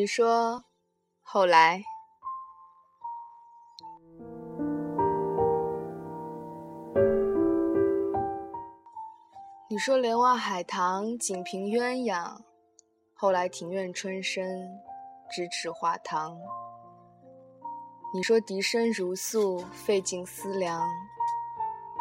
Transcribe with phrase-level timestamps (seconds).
[0.00, 0.64] 你说，
[1.20, 1.84] 后来，
[9.68, 12.34] 你说莲花海棠锦屏鸳鸯，
[13.12, 14.66] 后来庭院春深，
[15.30, 16.34] 咫尺花堂。
[18.14, 20.88] 你说笛声如诉，费尽思量，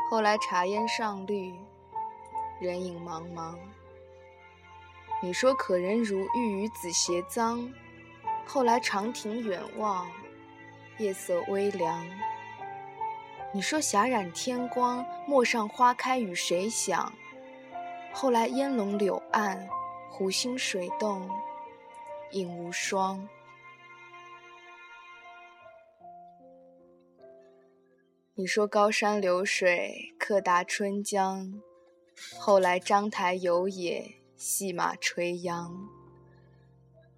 [0.09, 1.53] 后来茶烟尚绿，
[2.61, 3.59] 人影茫茫。
[5.21, 7.69] 你说可人如玉与子偕臧，
[8.51, 10.09] 后来长亭远望，
[10.97, 12.03] 夜色微凉。
[13.53, 17.13] 你说霞染天光，陌上花开与谁响？
[18.11, 19.69] 后来烟笼柳岸，
[20.09, 21.29] 湖心水动，
[22.31, 23.29] 影无双。
[28.33, 31.53] 你说高山流水客达春江，
[32.39, 34.15] 后来章台游野。
[34.35, 35.98] 戏马垂杨。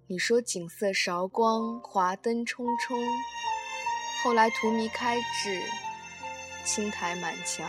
[0.08, 2.98] 你说锦瑟韶光，华灯冲冲。
[4.22, 5.62] 后来荼蘼开至，
[6.64, 7.66] 青苔满墙。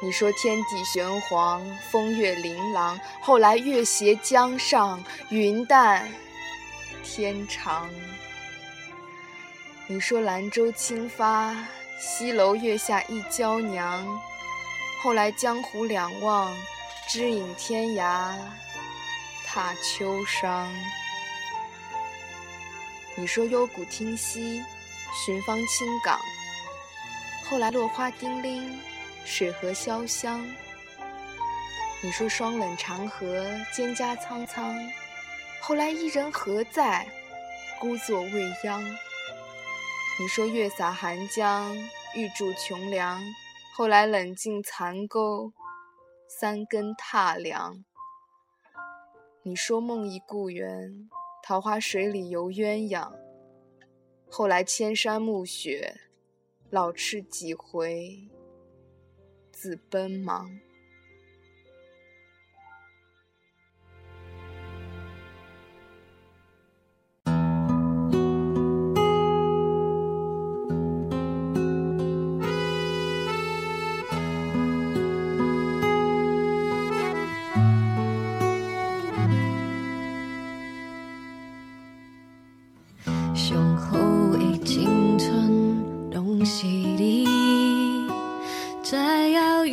[0.00, 2.98] 你说天地玄黄，风月琳琅。
[3.20, 6.08] 后来月斜江上，云淡
[7.02, 7.90] 天长。
[9.88, 11.54] 你说兰舟轻发，
[11.98, 14.20] 西楼月下一娇娘。
[15.02, 16.56] 后来江湖两望。
[17.08, 18.34] 知影天涯，
[19.56, 20.68] 踏秋殇。
[23.14, 24.62] 你说幽谷听溪，
[25.14, 26.20] 寻芳青港。
[27.42, 28.78] 后来落花叮铃，
[29.24, 30.46] 水河潇湘。
[32.02, 34.76] 你说霜冷长河，蒹葭苍苍。
[35.62, 37.08] 后来伊人何在？
[37.80, 38.84] 孤坐未央。
[38.84, 41.74] 你说月洒寒江，
[42.14, 43.22] 玉柱琼梁。
[43.74, 45.50] 后来冷静残钩。
[46.28, 47.85] 三更踏凉。
[49.48, 51.08] 你说梦忆故园，
[51.40, 53.12] 桃花水里游鸳鸯。
[54.28, 56.00] 后来千山暮雪，
[56.68, 58.28] 老翅几回
[59.52, 60.50] 自奔忙。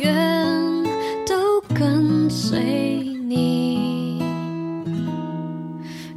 [0.04, 0.84] 愿
[1.26, 2.60] 都跟随
[3.26, 4.22] 你。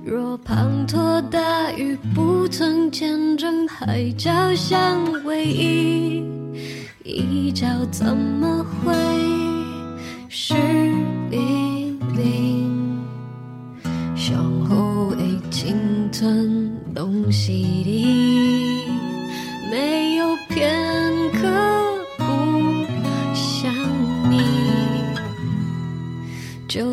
[0.03, 6.22] 若滂沱大雨不曾见证海角相偎依，
[7.03, 8.94] 一角怎么会
[10.28, 10.53] 湿
[11.30, 13.00] 淋淋？
[14.16, 15.78] 向后为青
[16.12, 17.77] 春东西。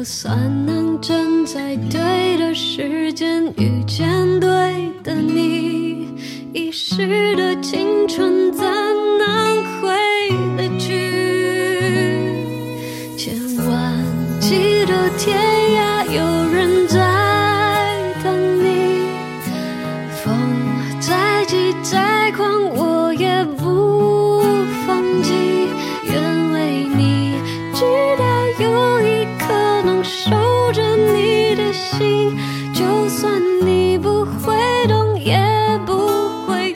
[0.05, 1.17] 算能站
[1.47, 4.84] 在对的时间遇见对
[31.99, 32.37] 心，
[32.75, 35.43] 就算你不会懂也。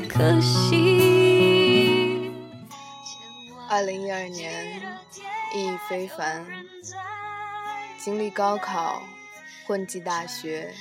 [0.09, 2.33] 可惜。
[3.69, 4.83] 二零一二年，
[5.55, 6.45] 意义非凡，
[7.97, 9.01] 经历高考，
[9.65, 10.75] 混迹大学，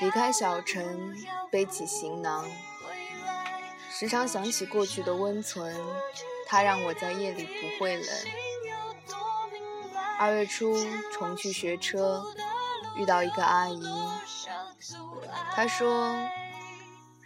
[0.00, 1.14] 离开小城，
[1.50, 2.46] 背起行囊，
[3.90, 5.76] 时常想起过去的温存，
[6.46, 8.06] 它让我在夜里不会冷。
[10.18, 10.78] 二月初
[11.12, 12.24] 重去学车，
[12.96, 13.84] 遇到一个阿姨，
[15.54, 16.14] 她说。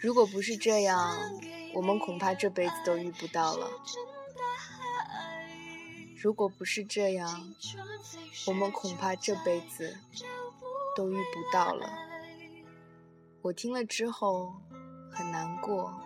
[0.00, 1.18] 如果不是这样，
[1.74, 3.68] 我们恐怕这辈子都遇不到了。
[6.22, 7.52] 如果不是这样，
[8.46, 9.98] 我们恐怕这辈子
[10.94, 11.90] 都遇不到了。
[13.42, 14.54] 我听了之后
[15.12, 16.00] 很难过，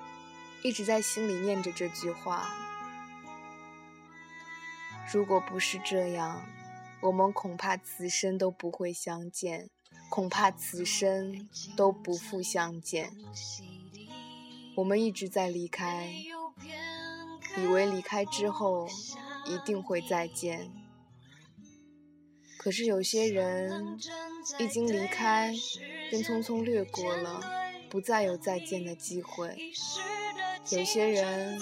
[0.62, 2.48] 一直在心里念着这句话。
[5.12, 6.42] 如果不是这样，
[7.02, 9.68] 我们恐怕此生都不会相见，
[10.08, 13.12] 恐怕此生都不复相见。
[14.76, 16.14] 我们一直在离开，
[17.56, 18.88] 以为离开之后
[19.46, 20.70] 一定会再见。
[22.56, 23.98] 可是有些人
[24.60, 25.52] 已经离开，
[26.08, 27.40] 便匆匆掠过了，
[27.90, 29.72] 不再有再见的机会。
[30.70, 31.60] 有些人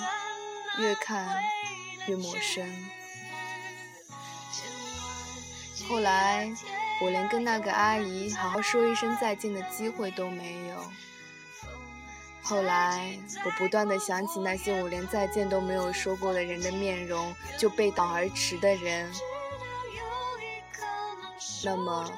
[0.79, 1.43] 越看
[2.07, 3.00] 越陌生。
[5.91, 6.49] 后来，
[7.03, 10.77] 我连跟那个阿姨好好说一声再见的机会都没有。
[12.43, 19.11] 后来，我不断的想起那些我连再见都没有说过的人的面容，就背道而驰的人。
[21.65, 22.09] 那么，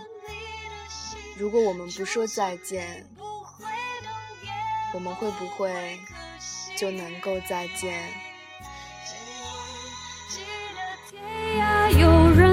[1.39, 3.07] 如果我们不说再见，
[4.93, 5.99] 我们会不会
[6.77, 8.07] 就能够再见？
[11.99, 12.52] 有人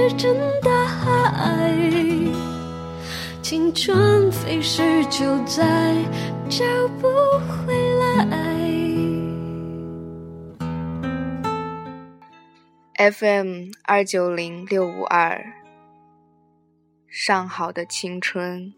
[0.00, 0.70] 是真的
[1.36, 1.76] 爱。
[3.42, 5.94] 青春飞逝，就再
[6.48, 6.64] 找
[6.98, 7.08] 不
[7.66, 8.26] 回来。
[13.12, 15.44] FM 二九零六五二，
[17.06, 18.72] 上好的青春。